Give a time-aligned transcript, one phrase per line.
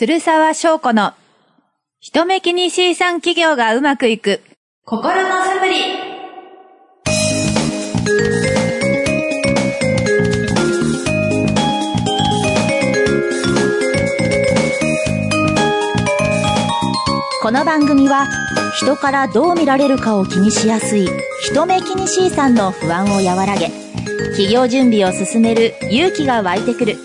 [0.00, 1.12] 鶴沢翔子の
[2.00, 4.40] 人目気に C 産企業がうまくいく。
[4.86, 5.74] 心のサプリ
[17.42, 18.26] この番組は
[18.76, 21.06] 人からどう見られるかを気にしやすい
[21.42, 23.68] 人目気にしいさんの不安を和らげ
[24.30, 26.96] 企業準備を進める勇気が湧いてくる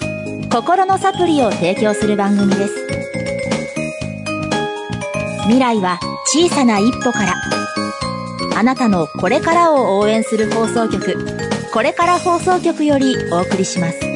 [0.49, 2.84] 心のサプリを提供する番組です
[5.45, 7.35] 未来は小さな一歩から
[8.57, 11.25] あなたのこれからを応援する放送局
[11.73, 14.15] これから放送局よりお送りします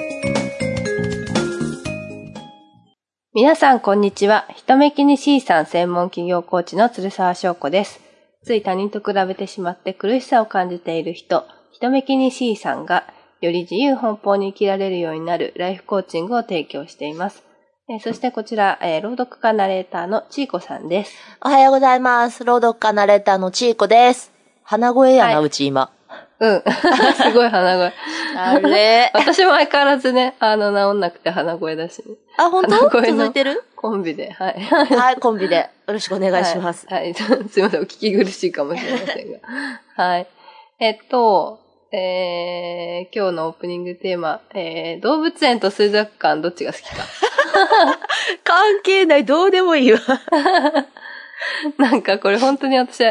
[3.42, 4.48] 皆さん、こんにちは。
[4.56, 8.02] 人目気に C さん専門企業コーチの鶴沢翔子です。
[8.44, 13.06] つい他人と比べてしまって苦しさを感じている人、人目気に C さんが、
[13.40, 17.44] より自由奔放に生きられるようになるライフコーチングを提供しています。
[17.92, 21.16] えーそしてこちら、えー朗読家ナレーターのちーこさんです。
[21.42, 24.32] おはようございます朗読家ナレーターのちーこです
[24.64, 25.92] 鼻声やな、はいうち今
[26.40, 26.62] うん。
[27.18, 27.94] すごい鼻声。
[28.38, 29.12] あれ？
[29.16, 32.90] 私も相変わらずね、あの、治んなくて鼻声だし、ね、あ、本当？
[33.02, 33.64] 続いてる？
[33.76, 34.62] コンビで、はい。
[34.62, 36.86] はい、コンビでよろしくお願いします。
[36.88, 37.02] はい。
[37.02, 37.14] はい、
[37.50, 37.82] すいません。
[37.82, 39.40] お聞き苦しいかもしれませんが。
[39.96, 40.28] はい。
[40.80, 41.60] えっと、
[41.92, 47.04] えー、今日のオープニングテーマ、えー、動物園と水族館どっちが好きか。
[48.44, 50.00] 関係ない、どうでもいいわ。
[51.78, 53.04] なんかこれ本当に私、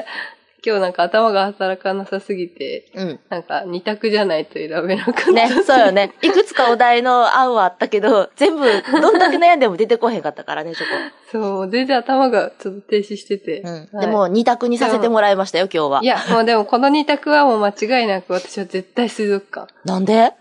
[0.69, 3.21] 今日なんか頭が働かなさすぎて、うん。
[3.31, 5.33] なんか二択じゃないと選べなかった。
[5.33, 6.13] ね、そうよね。
[6.21, 8.67] いくつかお題の案はあったけど、全部、
[9.01, 10.91] どんだけ悩んでも出てこへんかったからね、そこ。
[11.33, 13.63] そう、全然頭がちょっと停止してて。
[13.63, 13.89] うん。
[13.93, 16.01] はいでも、二択にさせてもらいましたよ、今日は。
[16.03, 19.73] いや、もうでもこの二択はもう間違いなく私は絶対水族館。
[19.87, 20.33] なんで？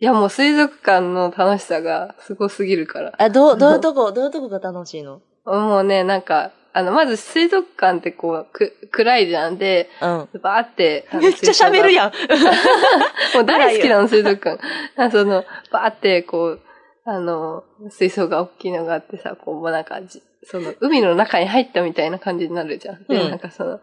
[0.00, 3.12] いやもう水族館の楽しさがすごすぎるから。
[3.18, 5.20] あ、どう、どういうとこ、どういうとこが楽しいの？
[5.44, 10.40] もうね、なんか、あの、まず水族館ってこう、く、暗いじゃんで、うん。
[10.40, 11.08] バーって。
[11.14, 12.08] めっちゃ喋るやん。
[12.08, 12.12] ん。
[13.34, 14.60] もう大好きなの、水族館。
[14.96, 16.60] あその、バーってこう、
[17.04, 23.04] あの、水槽が大きいのがあってさ、こう、もうなんかじ、その、海の中に入ったみたいな感じになるじゃん。
[23.04, 23.80] で、うんなんかその、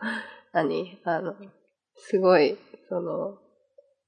[0.54, 1.00] 何？
[1.04, 1.36] あの、
[1.96, 3.38] すごい、その、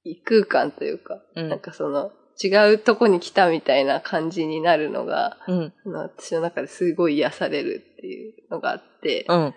[0.04, 5.72] 異空間というか、うんなんかその、違うとこに来たみたいな感じになるのが、うん。
[5.84, 9.54] あの私の中ですごい癒されるっていうのがあって、うん。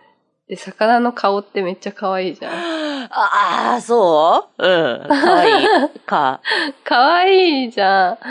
[0.50, 2.54] で、魚の顔ってめっちゃ可愛いじゃん。
[3.14, 4.68] ああ、そう？
[4.68, 5.08] うん。
[5.08, 5.68] かわいい。
[6.06, 6.42] か。
[6.84, 8.18] 可愛いじゃん。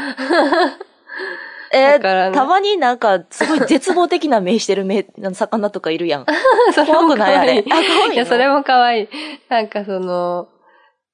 [1.72, 6.27] えだからねたまになんか、すごい絶望的な目してる目、 魚とかいるやん。
[6.75, 7.65] それも可愛い。
[8.12, 9.09] いや、それも可愛い。
[9.48, 10.48] なんかその、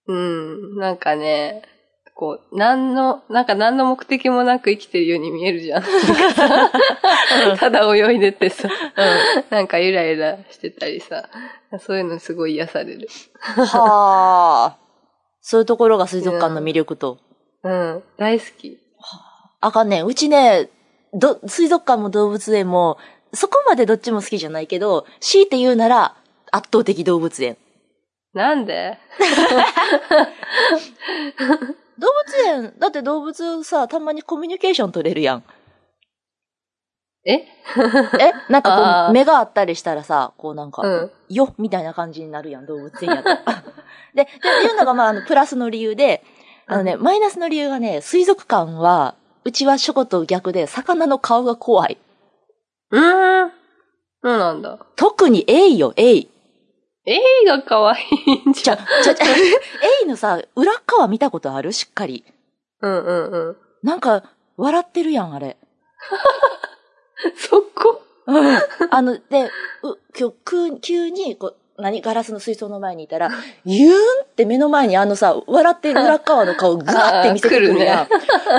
[0.07, 1.63] うん、なんかね、
[2.19, 5.83] こう、何の、なんか何の目的もなく生きてるように見えるじゃん。
[7.59, 8.71] ただ泳いでてさ、
[9.51, 11.29] なんかゆらゆらしてたりさ、
[11.79, 13.07] そういうのすごい癒される。
[13.39, 14.79] はあ。
[15.43, 17.19] そういうところが水族館の魅力と。
[17.63, 18.79] うん、大好き。
[19.61, 20.07] あかんねん。
[20.07, 20.71] うちね、
[21.13, 22.97] ど、水族館も動物園も、
[23.35, 26.17] そこまでどっちも好きじゃないけど、強いて言うなら、
[26.51, 27.59] 圧倒的動物園。
[28.33, 28.99] なんで？
[31.99, 32.37] 動物
[32.67, 35.45] 園、だって動物さ、たまにコミュニケーション取れるやん。
[37.25, 37.45] え？
[38.21, 38.33] え？
[38.49, 41.11] なんかこう、目があったりしたらさ、こうなんか、うん。
[41.29, 43.29] よみたいな感じになるやん、動物園やと。
[44.15, 46.23] で、で、いうのがまあ、あの、プラスの理由で、
[46.69, 49.15] あのね、マイナスの理由がね、水族館は、
[49.45, 51.99] うちはショコと逆で、魚の顔が怖い。
[52.91, 53.51] うーん。
[54.23, 54.79] そうなんだ。
[54.97, 56.29] 特にエイよ、エイ。
[57.07, 58.87] エイが可愛いんじじゃ、ゃん。
[59.03, 59.39] じゃ、じゃ、エ
[60.05, 61.73] イのさ、裏側見たことある？
[61.73, 62.25] しっかり。
[62.83, 63.57] うんうんうん。
[63.83, 64.25] なんか、
[64.57, 65.57] 笑ってるやん、あれ。
[67.37, 68.59] そこうん。
[68.91, 69.45] あの、で、
[69.83, 72.01] う、今日、急急に、こう、何？
[72.01, 73.31] ガラスの水槽の前にいたら、
[73.65, 78.09] ユーンって目の前にあのさ、笑ってる裏側の顔ガーって見せてくるや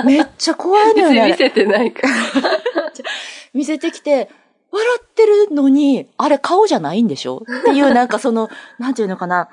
[0.02, 0.06] ん。
[0.06, 1.32] めっちゃ怖いのよね。
[1.32, 2.08] 見せてないから。
[3.52, 4.30] 見せてきて、
[4.70, 7.38] 笑ってるのに、あれ顔じゃないんでしょ？
[7.60, 8.48] っていう、なんかその、
[8.78, 9.48] なんていうのかな？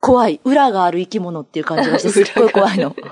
[0.00, 0.40] 怖い。
[0.44, 2.94] 裏がある生き物っていう感じがして、 すっごい怖いの。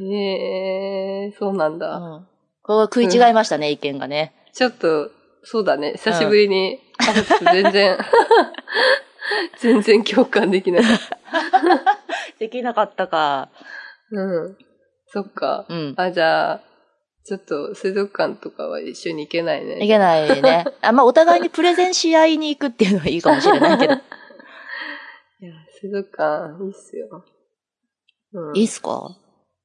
[0.00, 1.98] ええー、そうなんうだ。
[1.98, 2.26] ん。
[2.62, 4.32] こう食い違いましたね、意見がね。
[4.52, 5.10] ちょっと、
[5.42, 5.92] そうだね。
[5.92, 7.98] 久しぶりに、あちょっと全然、
[9.58, 11.18] 全然共感できなかった。
[12.38, 13.48] できなかったか。
[14.10, 14.56] うん。
[15.08, 15.66] そっか。
[15.68, 15.94] うん。
[15.96, 16.60] あ、じゃあ、
[17.28, 19.84] ちょっと水族館とかは一緒に行けないね。
[19.84, 20.64] いけないね。
[20.80, 23.92] あ、まあ、お互いにプレゼンし合いに行くっていうのはいいかもしれないけど。
[23.92, 27.24] いや、水族館、いいっすよ。
[28.32, 29.14] うん、いいっすか？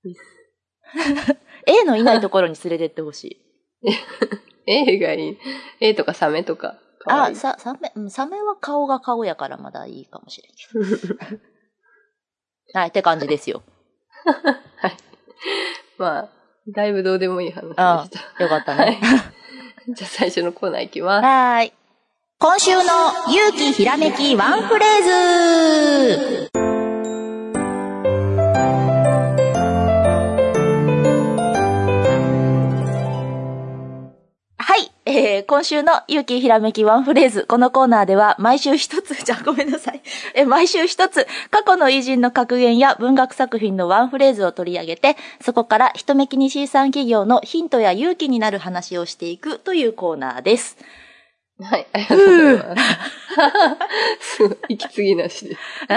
[0.04, 1.38] いいっす。
[1.66, 3.90] A のいないところに連れてってほしい。
[4.68, 5.38] A がいい。
[5.80, 6.78] A とかサメとか。
[7.00, 11.40] かわいあ、いさ、サメ、うんサメは顔が顔やからまだいいかもしれんけど。
[12.74, 13.64] はい、って感じですよ。
[15.98, 16.30] まあ、
[16.68, 18.44] だいぶどうでもいい話であした。
[18.44, 19.00] よかったはいね。。
[19.90, 21.26] じゃあ最初のコーナーいきます。
[21.26, 21.74] はーい。
[22.40, 22.84] 今週の
[23.30, 26.63] 勇気ひらめきワンフレーズ
[35.16, 37.46] えー、今週の勇気ひらめきワンフレーズ。
[37.46, 40.02] このコーナーでは毎週一つ、じゃあごめんなさい。
[40.34, 50.78] えー、毎週一つ、過去の偉人の格言や文学作品のワンフレーズを取り上げて、そこから一目気に C 産企業のヒントや勇気になる話をしていくというコーナーです。
[51.62, 52.84] はい、ありがとうございます。
[54.36, 55.56] すごい、息継ぎなしで。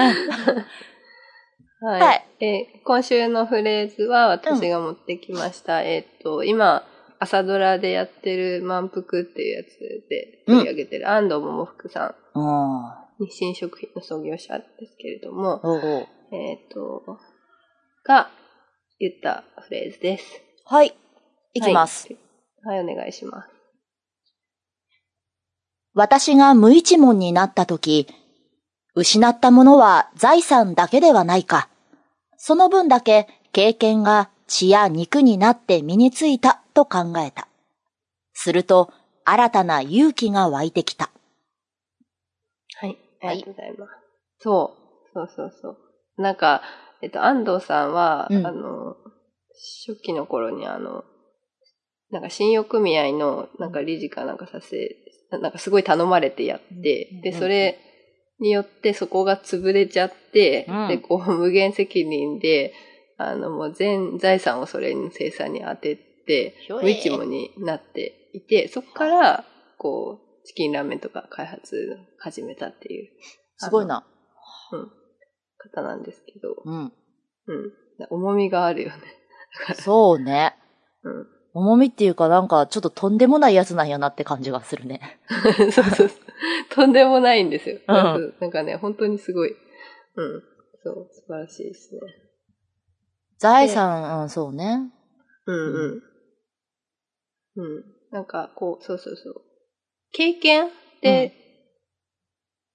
[1.81, 2.01] はい。
[2.01, 5.83] はいえー今週のフレーズは私が持ってきました。
[5.83, 6.85] えっ、と、今、
[7.19, 9.79] 朝ドラでやってる満腹っていうやつ
[10.09, 17.03] で取り上げてる安藤桃福さん、あ日清食品の創業者ですけれども、おうえっ、と、
[18.05, 18.29] が
[18.99, 20.25] 言ったフレーズです。
[20.65, 20.95] はい。
[21.55, 22.09] いきます。
[22.65, 22.79] はい。
[22.79, 23.49] はい、お願いします。
[25.95, 28.07] 私が無一文になったとき、
[28.95, 31.69] 失ったものは財産だけではないか。
[32.37, 37.49] その分だけ経験が血や肉になって身についたと考えた。
[38.33, 38.93] すると、
[39.25, 41.11] 新たな勇気が湧いてきた。
[42.81, 42.99] はい。
[43.23, 43.91] ありがとうございます。
[44.39, 44.87] そう。
[45.15, 46.23] そうそうそう。
[46.23, 46.63] なんか、
[47.03, 48.95] えっと、安藤さんは、うんあの、
[49.87, 51.05] 初期の頃にあの、
[52.11, 54.97] なんか信用組合のなんか理事かなんかさせ、
[55.31, 57.79] なんかすごい頼まれてやって、で、それ
[58.39, 62.73] によってそこが潰れちゃって、うんで、こう無限責任で、
[63.19, 69.45] あの、もう全財産をそれに生産に当てて、無一文になっていて、そこから、
[69.79, 73.11] こう、チキンラーメンとか開発始めたっていう。
[73.59, 74.07] すごいな。
[74.73, 74.91] うん。
[75.59, 76.85] 方なんですけど、うん。
[76.85, 76.93] うん。
[78.11, 78.97] 重みがあるよね。
[79.75, 80.55] そうね。
[81.03, 81.27] うん。
[81.55, 85.19] 重みっていうかなんかちょっととんでもないやつなんやなって感じがするね。
[85.57, 86.11] そうそうそう。
[86.71, 87.79] とんでもないんですよ。
[87.89, 89.57] うんなんかね、本当にすごい。
[90.17, 90.43] うん。
[90.85, 92.01] そう、素晴らしいですね。
[93.38, 94.91] 財産、うん、そうね。
[95.47, 96.03] うんうん。
[97.56, 97.85] うん。
[98.11, 99.43] なんか、こう、そうそうそう。
[100.12, 101.33] 経験って、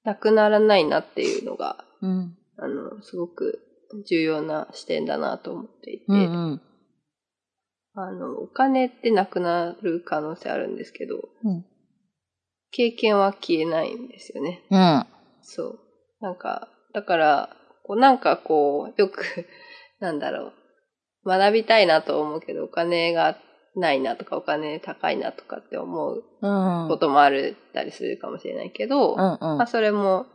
[0.04, 2.38] なくならないなっていうのが、うん。
[2.58, 3.60] あの、すごく
[4.08, 6.22] 重要な視点だなと思っていて、うんう
[6.56, 6.62] ん。
[7.94, 11.66] あの、お金ってなくなる可能性あるんですけど、うん。
[12.72, 14.63] 経験は消えないんですよね。
[14.69, 15.06] うん。
[15.42, 15.80] そう。
[16.22, 19.46] なんか、だから、こうなんかこう、よく、
[20.01, 23.38] なんだろう、学びたいなと思うけど、お金が
[23.75, 26.88] ないなとか、お金高いなとかって思ううん。
[26.89, 30.25] こともあるったりするかもしれないけど、うんうんまあ、それも、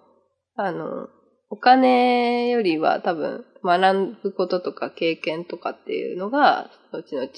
[0.54, 1.08] あの、
[1.50, 7.28] お金よりは多分学ぶこととか経験とかっていうのが、後々、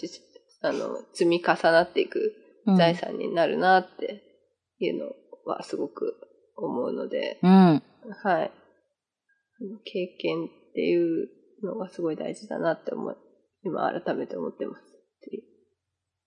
[0.63, 2.33] あの、積み重なっていく
[2.77, 4.23] 財産になるなって
[4.79, 5.07] いうの
[5.47, 6.15] はすごく
[6.57, 7.83] 思うので、うん。
[8.23, 8.51] はい。
[9.85, 11.29] 経験っていう
[11.63, 13.15] のがすごい大事だなって思い、
[13.65, 14.85] 今改めて思ってますっ
[15.23, 15.43] ていう。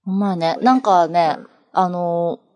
[0.06, 1.48] まあね、なんかね、うん。
[1.74, 2.52] あのー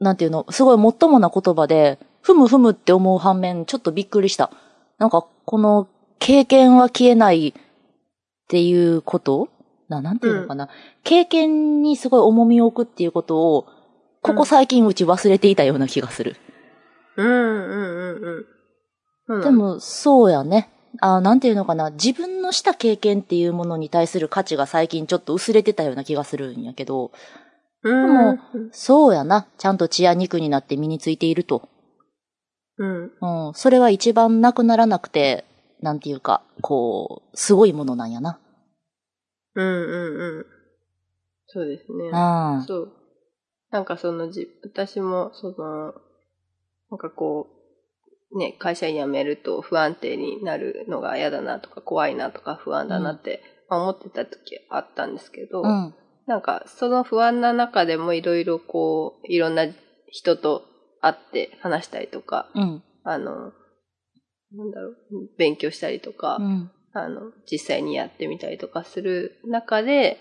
[0.00, 4.50] なんていうの、すごいもっともな言葉で、ふむふむって思う反面、ちょっとびっくりした。
[4.98, 7.52] なんか、この、経験は消えないっ
[8.48, 9.48] ていうこと？
[9.88, 10.68] な、なんていうのかな、
[11.04, 13.66] 経験にすごい重みを置くっていうことを、
[14.20, 16.36] ここ最近うち忘れていたような気がする。
[17.16, 17.26] うん。
[17.26, 20.70] うんうんうんでも、そうやね。
[21.00, 21.90] あなんていうのかな。
[21.90, 27.10] 自分のした経験っていうものに対する価値が最近ちょっと薄れてたような気がするんやけど、
[27.82, 28.38] うん、でも
[28.72, 29.46] そうやな。
[29.58, 31.68] ちゃんと血や肉になって身についていると。
[32.78, 33.12] うん。
[33.48, 33.54] うん。
[33.54, 35.44] それは一番なくならなくて、
[35.80, 38.38] なんていうか、こう、すごいものなんやな。
[39.54, 40.46] うんうんうん。
[41.46, 42.06] そうですね。
[42.06, 42.64] うん。
[42.66, 42.92] そう。
[43.70, 45.94] なんかそのじ、私も、その、
[46.90, 47.53] なんかこう、
[48.34, 55.94] ね、会社員辞めると不安定になるのが嫌だなとか怖いなとか不安だなって、まあ思ってた時あったんですけど、うん。
[56.26, 59.66] なんかその不安な中でもいろいろこう、いろんな
[60.10, 60.64] 人と
[61.00, 62.82] 会って話したりとか、うん。
[63.04, 63.52] あの、
[64.52, 64.96] なんだろう、
[65.38, 66.70] 勉強したりとか、うん。
[66.92, 70.18] あの、実際にやってみたりとかする中で、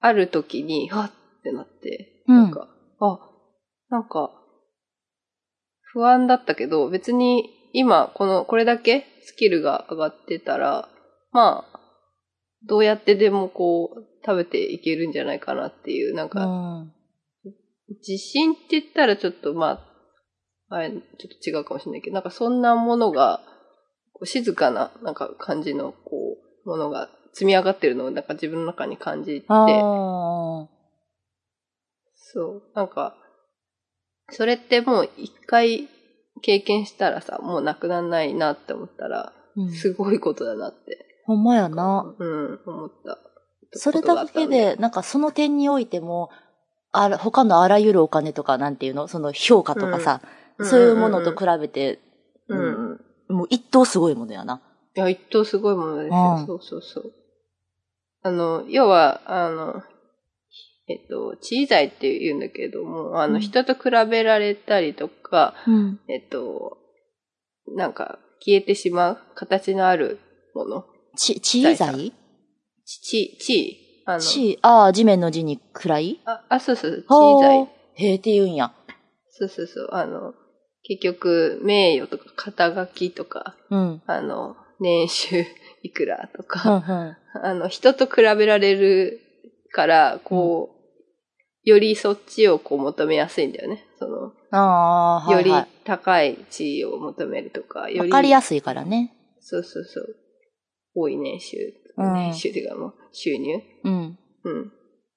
[0.00, 2.68] ある時に、はっってなって、うんなんか、
[3.00, 3.18] あ、
[3.90, 4.30] なんか、
[5.92, 10.88] 不安だったけど、別に今、この、これだけスキルが上がってたら、
[11.32, 11.80] まあ、
[12.66, 16.92] どうやってでもこう、食べていけるんじゃないかなっていう、なんうか、ん。
[18.00, 19.84] 自信って言ったらちょっとま
[20.68, 21.00] あ、あれ、ちょっ
[21.42, 23.40] と違うかもしれないけど、なんかそんなものが、
[24.12, 29.46] こう静かな、なんか感じの、こう、ものが積み上がってるのをなんか自分の中に感じて。
[32.14, 33.16] そう、なんか、
[34.30, 35.88] それってもう一回
[36.42, 42.14] 経験したらさ、もうなくならないなって思ったら、うんすごいことだなって、ほんまやな。
[42.18, 43.18] うん、思った。
[43.72, 46.30] それだけで、なんかその点においても、
[46.92, 49.08] あら、他のあらゆるお金とか、なんていうの？
[49.08, 50.20] その評価とかさ、
[50.58, 52.00] うんそういうものと比べて、
[52.48, 52.62] うん、う
[53.28, 53.34] うん。
[53.34, 54.60] んもう一等すごいものやな。
[54.96, 56.36] いや、一等すごいものですよ。
[56.40, 57.12] うんそうそうそう。
[58.22, 59.82] あの、要は、あの、
[60.88, 66.00] えっと、小さいって言うんだけれども、あの、うん人と比べられたりとか、うん。
[66.08, 66.78] えっと、
[67.76, 70.18] なんか、消えてしまう形のある
[70.54, 70.84] もの。
[71.16, 72.12] ち、小さい？
[72.86, 76.20] ち、ち、あの、ち、ああ、地面の字に暗い？
[76.24, 77.58] あ、あ、そうそう、小さい。
[77.94, 78.72] へえって言うんや。
[79.30, 80.34] そうそうそう、あの、
[80.84, 84.02] 結局、名誉とか肩書きとか、うん。
[84.06, 85.44] あの、年収
[85.82, 87.42] いくらとうんか、うん。
[87.44, 89.20] あの、人と比べられる
[89.72, 90.77] から、こう、
[91.68, 93.84] よりそっちをこう求めやすいんだよね。
[93.98, 95.68] その、ああ、はよりいはい。
[95.84, 99.12] 高い地位を求めるとか、よわり、かりやすいからね。
[99.40, 100.16] そうそうそう。
[100.94, 101.56] 多い年収、
[101.96, 104.18] うん年収っていうかもう収入うん。
[104.44, 104.62] うん。
[104.62, 104.66] っ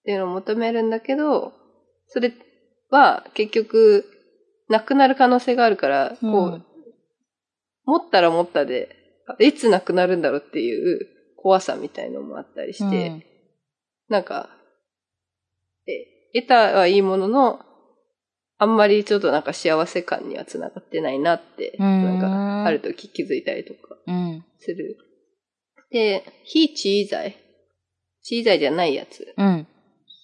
[0.04, 1.54] ていうのを求めるんだけど、
[2.08, 2.34] それ
[2.90, 4.06] は結局、
[4.68, 6.66] なくなる可能性があるから、こう、うん
[7.84, 8.96] 持ったら持ったで、
[9.40, 13.24] いつなくなるんだろうっていう怖さみたいのもあったりして、うん
[14.08, 14.50] なんか、
[15.88, 17.60] え、得たはいいものの、
[18.58, 22.28] あんまりちょっとなんか幸せ感にはつながってないなって、うんな
[22.62, 24.46] んか、ある時気づいたりとかうん。
[24.60, 24.98] する。
[25.92, 26.70] で、非
[27.06, 27.36] 小さい。
[28.24, 29.34] 小さいじゃないやつ。
[29.36, 29.68] うん。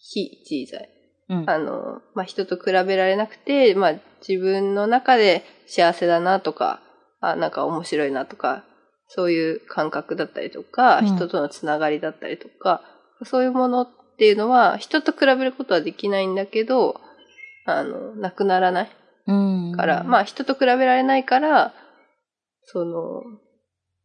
[0.04, 0.90] 非小さい。
[1.30, 1.50] うん。
[1.50, 3.94] あの、まあ、人と比べられなくて、まあ、
[4.28, 6.82] 自分の中で幸せだなとか、
[7.20, 8.64] あ、なんか面白いなとか、
[9.08, 12.82] そういう感覚だったりとか、うん人とのつながりだったりとか、
[13.24, 13.88] そういうもの
[14.18, 17.00] っていうのは、人と比べることはできないんだけど、
[17.66, 18.92] あの、なくならない
[19.28, 19.74] うん。
[19.76, 21.76] から、まあ、人と比べられないから、
[22.64, 23.22] その、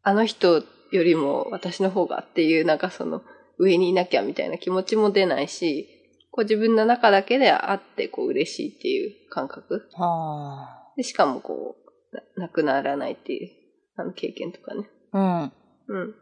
[0.03, 3.23] あの人よりも私の方がっていう、なんかその、
[3.59, 5.89] 上にいなきゃみたいな気持ちも出ないし、
[6.31, 9.89] こう自分の中だけであって、こう嬉しいっていう感覚。
[9.95, 11.77] はで、しかもこ
[12.13, 13.51] う、ななくならないっていう、
[13.97, 14.91] あの経験とかね。
[15.13, 15.51] あ。
[15.89, 15.97] うん。
[15.97, 16.15] うん。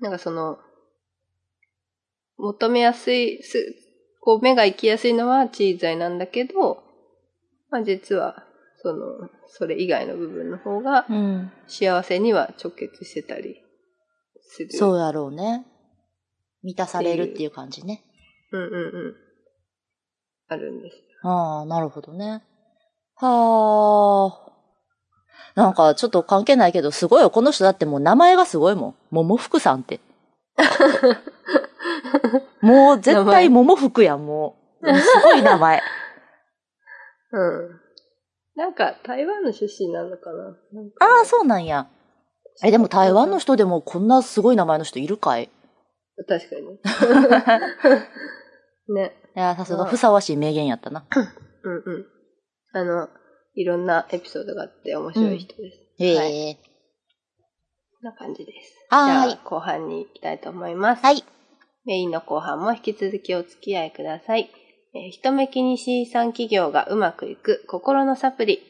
[0.00, 0.58] なんかその、
[2.38, 3.74] 求めやすい、す、
[4.20, 6.82] こう目が行きやすいのはチーズイなんだけど、
[7.70, 8.44] まあ実は、
[8.82, 11.52] その、それ以外の部分の方がうん。
[11.66, 13.62] 幸せには直結してたり
[14.42, 14.72] する。
[14.72, 15.66] そうやろうね。
[16.62, 18.02] 満たされるっていう感じね。
[18.52, 18.76] うんうんう
[19.10, 19.14] ん。
[20.48, 20.96] あるんです。
[21.22, 22.42] ああ、なるほどね。
[23.16, 24.46] はあ。
[25.54, 27.30] なんかちょっと関係ないけど、すごいよ。
[27.30, 28.94] この人だってもう名前がすごいもん。
[29.10, 30.00] 桃福さんって。
[32.62, 34.86] もう絶対桃福やん、もう。
[34.94, 35.82] すごい名前。
[37.32, 37.80] うん。
[38.54, 40.56] なんか台湾の出身なのかな？
[41.00, 41.88] ああ、そうなんや。
[42.64, 45.50] え、でも台湾の人でもこんなすごい名前の人いるかい？
[46.26, 46.80] 確かに。
[48.94, 49.12] ね。
[49.36, 51.04] いや、さすがふさわしい名言やったな。
[51.64, 52.06] うんうん。
[52.72, 53.08] あの、
[53.54, 55.78] いろんなエピソードがあって面白い人です。
[55.98, 56.16] へえ。
[56.16, 56.56] はい。
[56.56, 56.60] こ
[58.02, 58.74] んな感じです。
[58.88, 61.02] はーいじゃあ、後半に行きたいと思います。
[61.02, 61.22] はい。
[61.86, 64.50] メインの後半も引き続きお付き合いください。
[64.92, 68.60] えー、人目気に C 産企業がうまくいく心のサプリ。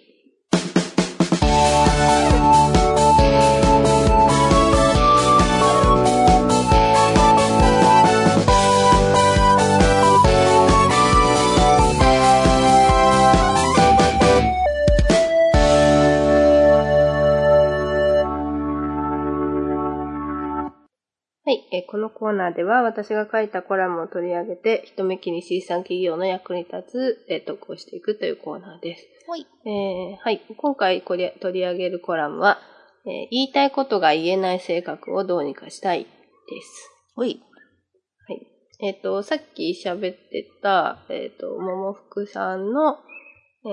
[22.19, 29.07] コーナーでは私が書いたコラムを取り上げて、人目気に C 産企業の役に立つ、えー、投稿していくというコーナーです。
[29.29, 29.47] はい。
[29.67, 32.59] えーはい、今回これ取り上げるコラムは、
[33.05, 36.09] えー言いたいことが言えない性格をどうにかしたいで
[36.63, 36.91] す。
[37.15, 37.43] ほい。
[38.27, 38.47] はい。
[38.81, 43.69] えっ、と、さっき喋ってた、えっ、と、桃福さんの、え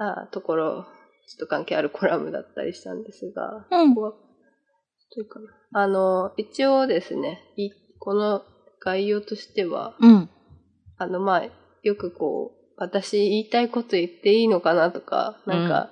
[0.00, 0.86] ー、あところ、
[1.28, 4.31] ちょっと関係あるコラムだったりしたんですが、うんここは、
[5.12, 5.46] といいかな。
[5.74, 8.42] あの、一応ですね、いこの
[8.80, 10.28] 概要としては、うん。
[10.98, 11.42] あの、まあ、
[11.82, 15.90] よくこう、私言いたいこと言っていいのかなとか、なんか、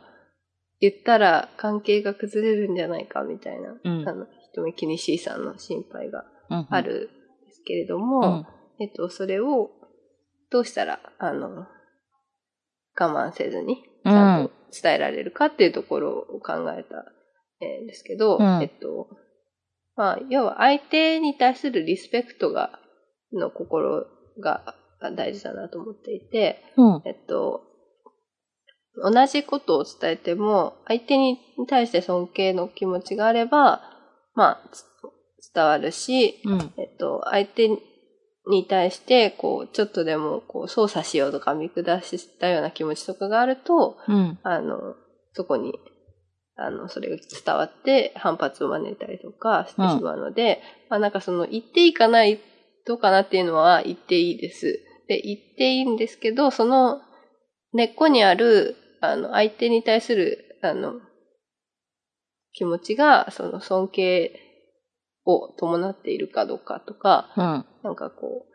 [0.80, 6.66] 言ったら関係が崩れるんじゃないかみたいな、うんあの、人目気にしいさんの心配がうん。
[6.70, 7.10] ある
[7.44, 8.84] んですけれども、うん。
[8.84, 9.70] えっと、それを、
[10.50, 11.66] どうしたら、あの、
[12.98, 17.04] 我慢せずに、ちゃんと伝えられるかっていうところを考えた、
[17.60, 19.08] えーですけど、うんえっと、
[19.96, 22.78] まあ、要は相手に対するリスペクトが、
[23.32, 24.06] の心
[24.40, 24.74] が
[25.14, 27.02] 大事だなと思っていて、うん。
[27.04, 27.62] えっと、
[28.96, 31.38] 同じことを伝えても、相手に
[31.68, 33.82] 対して尊敬の気持ちがあれば、
[34.34, 34.84] まあ、つ
[35.54, 36.72] 伝わるし、うん。
[36.76, 37.68] えっと、相手
[38.48, 44.38] に対して、こう、ちょっとでも、こう、操作しようとか見下したような気持ちとかがあると、うん。
[44.42, 44.94] あの、
[45.32, 45.74] そこに、
[46.62, 52.38] あの、それが伝わって反発を招いたりとかしてしまうので、まあなんかその、言っていいかない、
[52.86, 54.80] どうかなっていうのは言っていいです。
[55.08, 57.00] で、言っていいんですけど、その
[57.72, 61.00] 根っこにある、あの、相手に対する、あの、
[62.52, 64.40] 気持ちが、その尊敬
[65.24, 67.64] を伴っているかどうかとか、うん。
[67.82, 68.46] なんかこ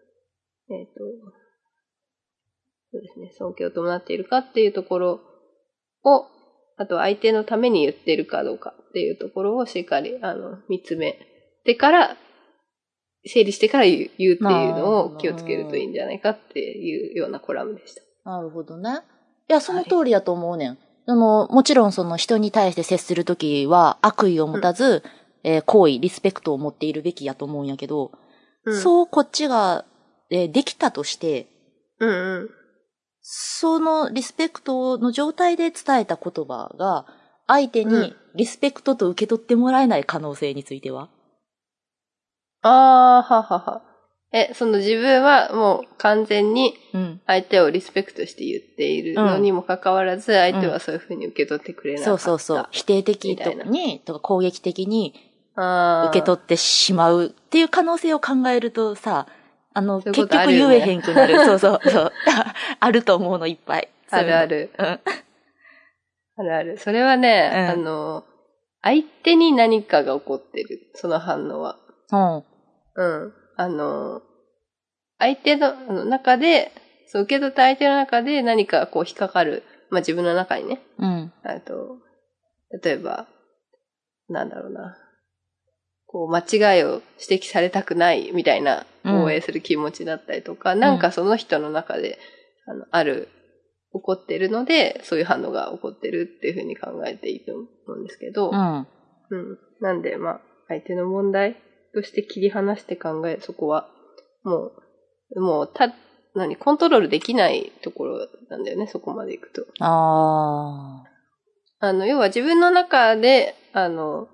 [0.70, 0.94] う、えっ、と、
[2.92, 5.22] そうですね、尊敬を伴っているかっていうところ
[6.04, 6.26] を、
[6.78, 11.18] あと相手のために言っているかどうかっていうところをしっかり、あの、見つめ
[11.64, 12.18] てから、
[13.26, 18.02] 整理してから言う言うっていうのを気をつけるといいんじゃないかっていうようなコラムでした。
[18.30, 19.00] なるほどね。
[19.50, 20.78] いや、その通りやと思うねん。
[21.08, 25.04] あの、もちろんその人に対して接するときは悪意を持たず、
[25.44, 28.12] えー好意、リスペクトを持っているべきやと思うんやけど、
[28.66, 29.86] うん、そうこっちが、
[30.32, 31.48] えーできたとして、
[32.00, 32.14] うんう
[32.46, 32.50] ん。
[33.28, 37.08] そのリスペクトの状態で伝えた言葉が、
[37.48, 41.10] 相手にうんリスペクトと受け取ってもらえない可能性については、
[42.62, 43.82] ああ、ははは。
[44.32, 47.22] え、その自分はもう完全にうん。
[47.26, 52.22] 相手をリスペクトして言っているのにもかかわらず、相手はそういうふうに受け取ってくれなかそった。
[52.22, 52.68] うそうそう。
[52.70, 55.16] 否定的とみたいなに、とか攻撃的に
[55.56, 59.26] あー受け取ってしまうっていう可能性を考えるとさ、
[59.76, 61.36] あの、結局言えへんくなる。
[61.46, 62.12] そうそうそう。
[62.80, 63.90] あると思うのいっぱい。
[64.10, 64.72] あるある。
[64.78, 65.00] そういうの。
[66.38, 66.78] あるある。
[66.78, 68.24] それはね、うんあの、
[68.82, 70.80] 相手に何かが起こってる。
[70.94, 71.78] その反応は。
[72.10, 72.36] うん。
[72.96, 73.34] うん。
[73.58, 74.22] あの、
[75.20, 76.72] 相手の中で、
[77.08, 79.64] そう受け取った相手の中で何かこう引っかかる。
[79.90, 80.82] まあ自分の中にね。
[81.00, 81.34] うん。
[81.44, 81.98] あと、
[82.82, 83.28] 例えば、
[84.30, 84.98] なんだろうな。
[86.16, 92.18] こう、間違いを指摘されたくないみたいなうん応援する気持ちだったりとか、なんかその人の中で、
[92.66, 93.28] あの、ある、
[93.92, 98.78] 起こってるので、そういう反応が起こってるっていうふうに考えていいと思うんですけど、うん。
[98.78, 98.88] うん。
[99.82, 101.58] なんで、まあ、相手の問題
[101.94, 103.90] として切り離して考え、そこは、
[104.44, 104.72] も
[105.32, 105.94] う、もう、た、
[106.34, 109.66] 何、コントロールできないところなんだよね、そこまで行くと。
[109.82, 111.04] あ
[111.80, 114.30] あの、要は自分の中で、あの、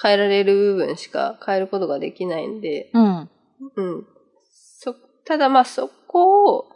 [0.00, 3.28] 変えられる部分しか変えることができないんで、あ。
[3.76, 3.86] うん。
[3.96, 4.06] うん。
[4.44, 6.66] そ、ただまあそこを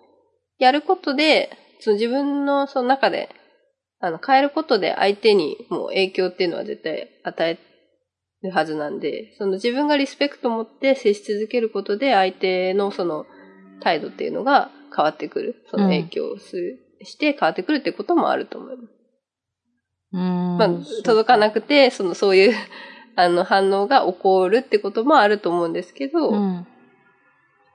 [0.59, 3.29] やることで、その自分のその中で、
[4.01, 7.59] あの、変えることで相手にもう影響っていうのは絶対与え
[8.43, 13.27] るはずなんで、その自分がリスペクトを持って接し続けることで相手のその
[13.81, 15.63] 態度っていうのが変わってくる。
[15.71, 19.01] その影響をする、して変わってくるってこともあると思います。
[20.13, 20.21] うん。
[20.59, 20.69] まあ、
[21.05, 22.55] 届かなくて、その、そういう、
[23.21, 26.67] あの、反応が起こるってこともあると思うんですけど、うん。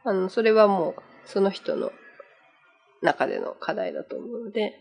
[0.04, 1.92] あの、それはもう、その人の
[3.02, 4.74] 中での課題だと思うので、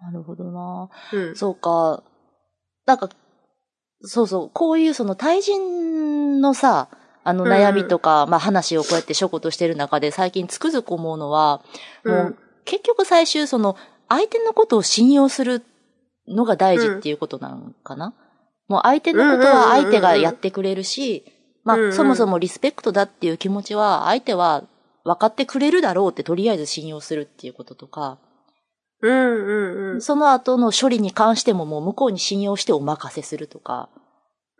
[0.00, 0.88] なるほどな。
[1.12, 1.36] うん。
[1.36, 2.02] そうか。
[2.86, 3.10] なんか、
[4.02, 6.88] そうそう、こういうその対人のさ、
[7.22, 11.62] あのうん悩みとか、まあ話をこうやって書庫としてる中で最近つくづく思うのは、
[12.04, 13.76] もう結局最終その
[14.08, 15.62] 相手のことを信用する
[16.26, 18.14] のが大事っていうことなのかな、
[18.70, 21.24] もう相手のことは相手がやってくれるし、
[21.64, 24.62] まあそもそもリスペクトだっていう気持ちは相手は
[25.02, 28.20] 分かってくれるだろうってとりあえず信用するっていうこととか、
[29.02, 29.50] うんう
[29.90, 30.00] んうん。
[30.00, 33.88] その後の処理に関してももう向こうに信用してお任せするとか、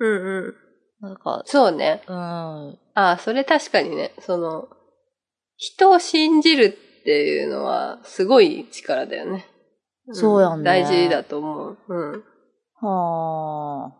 [0.00, 0.54] うんうん。
[1.02, 2.02] なんか、そうね。
[2.08, 4.68] うん、ああ、それ確かにね、その、
[5.56, 9.46] 人を信じるっていうのは、すごい力だよね。
[10.10, 11.78] んそうやんね大事だと思う。
[11.88, 12.24] うん。
[12.80, 13.99] はあ。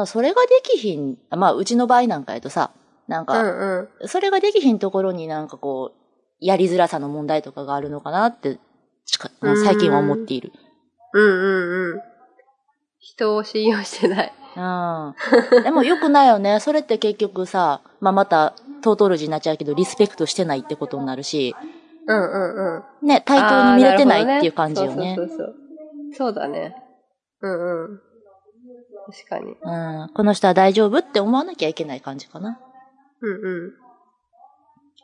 [0.00, 2.70] らそれができひん、まあうちの場合なんかやとさ、
[3.06, 4.08] なんうか、んうん。
[4.08, 5.98] それができひんところになんかこう、
[6.40, 8.58] やりづらさの問題とかがあるのかなって、
[9.64, 10.52] 最近は思っている。
[11.12, 12.00] うんうんうん。
[12.98, 14.32] 人を信用してない。
[14.56, 15.62] うん。
[15.62, 16.60] でもよくないよね。
[16.60, 21.56] それって結局さ、まあまた、トートロジーになっちゃうけど、リスペクトしてないってことになるし、
[22.06, 23.06] うんうんうん。
[23.06, 25.14] ね、対等に見れてないっていう感じよね。
[25.16, 25.54] そうそうそうそう。
[26.14, 26.74] そうだね。
[27.40, 28.00] うんうん。
[29.10, 29.56] 確かに。
[29.62, 30.10] うん。
[30.14, 32.60] この人は大丈夫って思わなきゃいけない感じかな。
[33.20, 33.72] うんうん。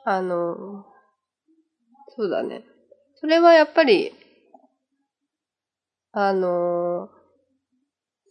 [0.04, 0.84] あの、
[2.16, 2.64] そうだね。
[3.16, 4.12] それはやっぱり、
[6.12, 7.24] あのー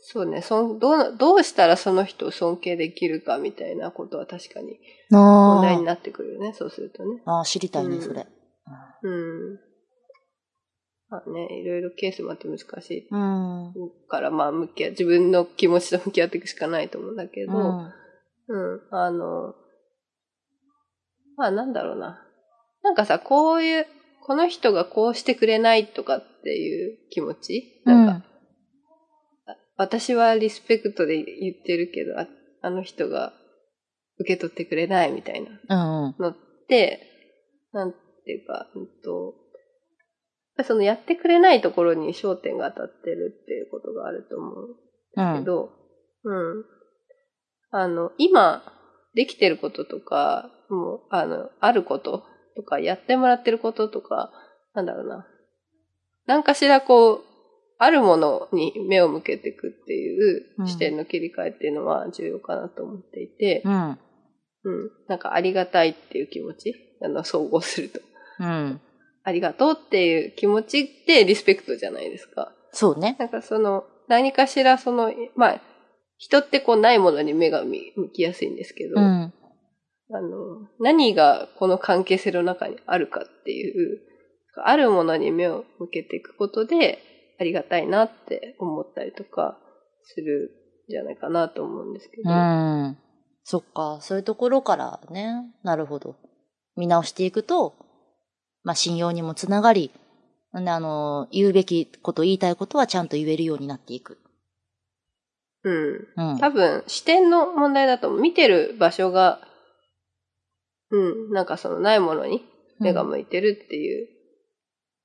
[0.05, 4.77] そうね、そんどう、どうしたらその人を尊敬できるかみたいなことは確かに
[5.09, 7.21] 問題にあなってくるよね、そうするとね。
[7.25, 7.37] あ。
[7.37, 8.27] ああ、知りたいね、うんそれ。
[9.03, 9.59] うん。
[11.13, 13.73] まあね、いろいろケースもあって難しうん。
[13.75, 18.73] いから、まあ向き合自分の気持ちと向き合っていくしかないと思うんだけど、うん。
[18.73, 19.53] うん、あの、
[21.37, 22.19] まあなんだろうな。
[22.81, 23.85] なんかさ、こういう、
[24.21, 27.83] この人がこうしてくれないとかっていう気持ち？
[27.85, 28.25] なんか、
[29.77, 32.27] 私はリスペクトで言ってるけど、あ
[32.63, 33.33] あの人が
[34.17, 36.05] 受け取ってくれないみたいなうん。
[36.05, 36.15] うん。
[36.17, 36.35] のっ
[36.67, 37.01] て、
[37.71, 39.35] なんていうか、うんと、
[40.55, 44.75] ぱりそのやってくれないところに焦点が当たってるっていうことがあると思う
[45.15, 45.39] うん。
[45.39, 45.71] けど、
[46.23, 46.65] うん。
[47.71, 48.63] あの、今、
[49.13, 52.23] できてることとか、もう、あの、あること
[52.55, 54.31] とか、やってもらってることとか、
[54.73, 55.27] なんだろうな。
[56.25, 57.23] 何かしらこう、
[57.77, 63.99] あるものに目を向けていくっていううん視点の切り替えっていうのは重要かなと思っていて、うん。
[64.63, 64.91] うん。
[65.09, 67.99] なんかありがたいっていう気持ち、あの、総合すると。
[68.39, 68.81] うん。
[69.23, 72.51] ありがとうっていう気持ちってリスペクトじゃないですか。
[72.71, 73.15] そうね。
[73.19, 75.61] なんかその、何かしらその、まあ、
[76.17, 77.73] 人ってこうないものに目が向
[78.13, 79.33] きやすいんですけど、うん。
[80.11, 83.99] あの、何がこの関係性の中にあるかっていう、
[84.63, 86.99] あるものに目を向けていくことで、
[87.39, 89.57] ありがたいなって思ったりとか
[90.03, 90.51] する
[90.87, 92.29] んじゃないかなと思うんですけど。
[92.29, 92.97] うん。
[93.43, 95.53] そっか、そういうところからね。
[95.63, 96.15] なるほど。
[96.75, 97.75] 見直していくと、
[98.63, 99.91] まあ、信用にもつながり、
[100.51, 104.19] なんで、あの、言うべきこと、言いたいことはちゃんと言えるようになっていく。
[105.63, 106.07] うん。
[106.15, 106.37] うん。
[106.39, 109.39] 多分、視点の問題だと、見てる場所が、
[110.91, 112.45] うん、なんかそのないものに
[112.79, 114.07] 目が向いてるっていう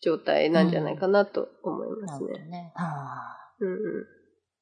[0.03, 2.33] 状態なんじゃないかなと思いますね。
[2.33, 2.73] なるほどね。
[2.75, 3.79] はあうんうん。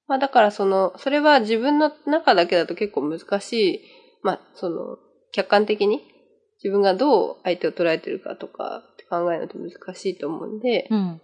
[0.06, 3.80] まあだからその、それは自分の中だけだと結構難しい、
[4.22, 4.98] まあその、
[5.32, 6.00] 客観的に
[6.66, 11.20] 自分がどう相手を捉えてるかとかって考えるのって難しいと思うんで、うん。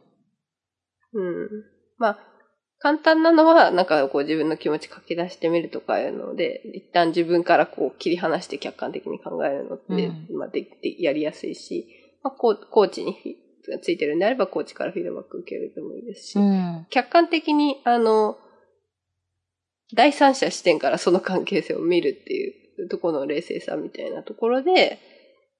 [1.14, 1.48] うん。
[1.98, 2.18] まあ、
[2.78, 11.88] 簡単なのは、なんかこう自分の気持ち書き出してみるとかいうので、一旦自分からこう切り離して客観的に考えるのって、うまあででやりやすいし、
[12.22, 13.16] まあ、コーコーチに
[13.82, 16.86] ついてるんであれば、コーチからフィードバック受けるでもいいですし、うん。
[16.88, 18.38] 客観的に、あの、
[19.92, 24.98] 第三者視点からその関係性を見るっていうところの冷静さみたいなところで、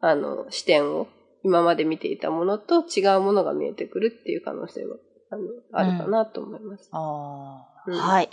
[0.03, 1.07] あの、視点を
[1.45, 4.97] 今まで見ていたものと違うものが見えてくるっていう可能性は、
[5.31, 6.89] あの、あるかなと思います。
[6.93, 8.31] ああ、うんはい。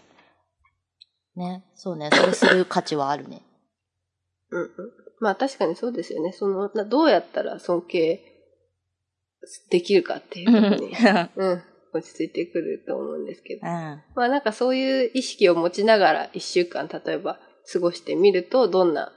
[1.36, 3.44] ね、そうね、それする価値はあるね。
[4.50, 4.70] うんうん。
[5.20, 6.32] まあ確かにそうですよね。
[6.32, 8.20] その、などうやったら尊敬
[9.70, 10.92] できるかっていうところに、
[11.38, 13.62] うん、落ち着いてくると思うんですけど。
[13.68, 13.72] うん。
[14.16, 17.40] まあなんかそういう意識を持ちながら一週間例えば
[17.72, 19.14] 過ごしてみるとどんな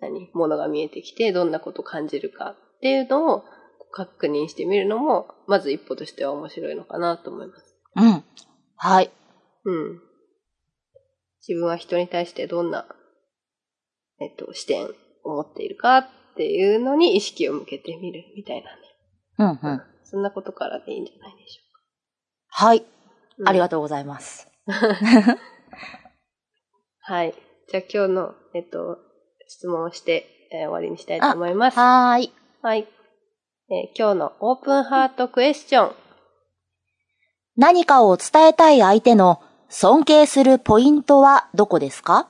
[0.00, 3.44] 何ものが見えてきてどんなことを感じるかっていうのを
[3.92, 7.76] 確認してみるのもまず一歩としては面白いのかなと思います。
[7.96, 8.24] うん。
[8.76, 9.10] はい。
[9.64, 10.00] うん。
[11.46, 12.86] 自分は人に対してどんな、
[14.20, 14.86] えっと、視点
[15.24, 18.82] を持っているかっていうのに意識を向けてみるみたいなね。
[19.38, 19.82] うんうん。
[20.04, 21.62] そんなことからでいいんじゃないでしょ
[22.48, 22.78] はい。
[22.78, 22.86] うか。
[23.44, 24.48] とありがとうございます。
[27.00, 27.34] はい。
[27.68, 28.98] じゃあ今日の、えっと、
[29.50, 31.78] 質問をして、えー終わりにしたいと思います。
[31.78, 32.32] はーい。
[32.62, 32.86] はい。
[33.68, 35.92] えー今日のオープンハートクエスチョン。
[37.56, 42.29] 何かを伝えたい相手の尊敬するポイントはどこですか？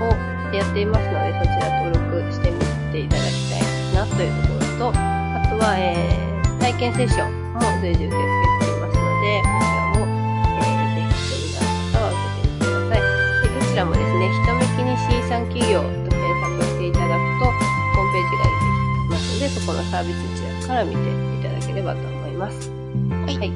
[0.00, 0.12] を
[0.54, 2.58] やっていますので、そちら登録してみ
[2.92, 3.62] ていただきたい
[3.94, 4.54] なというとこ
[4.88, 5.00] ろと、あ
[5.50, 8.24] とは、えー体験セッションも随時受け付
[8.56, 10.08] けていますので、こちらも、
[10.56, 13.04] えーぜひ興味のある方は受けてみてください。
[13.44, 22.70] でどちらもですね、ひとめきに C 産企業と検索していただくと、ホームページが出てきますので、そこのサービス一覧から見ていただければと思います。
[22.72, 23.52] はいはい。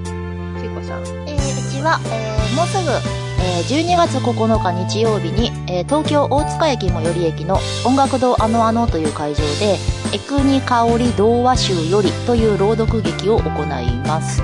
[0.61, 1.03] ちいこさん。
[1.25, 3.28] えーうちは、えーもうすぐ、えー
[3.63, 9.79] 12月9日日曜日に、えー東京大塚駅最寄り駅の音楽堂あのあのという会場で、
[10.13, 14.43] エクニ香り童話集よりという朗読劇を行います。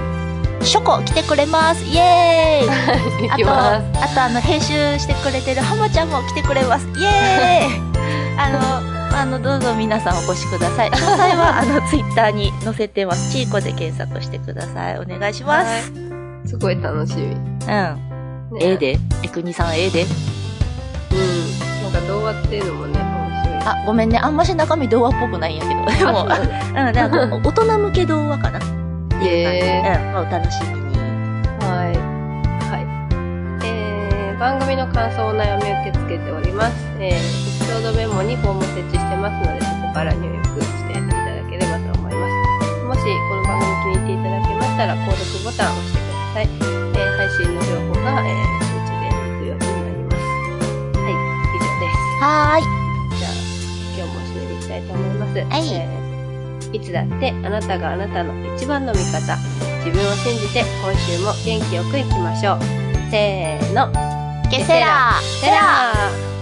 [0.62, 4.12] ショコ来てくれますイエーイ 行あと、きます。
[4.12, 6.86] あとあの、編集してくれてるハマちゃんも来てくれます。
[6.96, 7.80] イエーイ
[8.40, 10.90] あの、あの、どうぞ皆さんお越しください。
[10.92, 13.30] 詳細は、あの、ツイッターに載せてます。
[13.30, 14.98] チーコで検索してください。
[14.98, 15.92] お願いします。
[16.46, 17.24] すごい楽しみ。
[17.24, 18.13] うん。
[18.52, 18.76] ねええ。
[18.76, 18.98] で？
[19.22, 20.02] えくにさんええで？
[20.02, 21.92] うん。
[21.92, 23.58] なんか童話っていうのもね、面白い。
[23.64, 24.18] あ、ごめんね。
[24.18, 25.84] あんまし中身童話っぽくないんやけど。
[25.98, 28.60] でも、うん、なんか、 大人向け童話かな。
[29.22, 30.96] へうん、まあお楽しみに。
[31.60, 31.96] はい。
[32.70, 33.66] はい。
[33.66, 36.74] えー、番組の感想、お悩み受け付けております。
[36.98, 37.18] えー、エピ
[37.64, 41.14] ソードメモにフォーム設置してますので、そこから入力していただ
[41.50, 42.84] ければと思います。
[42.84, 46.73] もし、この番組気に入っていただけましたら、購読ボタンを押してください。
[47.36, 50.22] 信の情報が、えー、通知で行くようになります。
[50.98, 51.14] はい、
[51.54, 51.96] 以上です。
[52.20, 52.62] はーい。
[53.18, 53.30] じゃあ、
[53.96, 55.38] 今日も締めていきたいと思います。
[55.38, 56.04] はいえー
[56.74, 59.36] いつだってあなたがあなたの一番の味方。
[59.84, 62.58] 自分を信じて今週も元気よくいきましょう。
[63.12, 63.92] せーの。
[64.50, 66.33] ケセラセラー